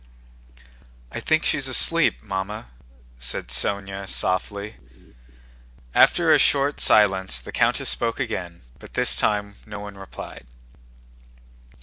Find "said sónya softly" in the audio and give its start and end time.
3.19-4.77